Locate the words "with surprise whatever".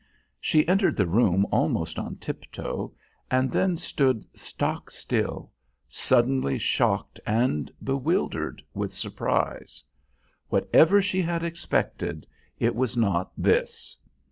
8.73-11.03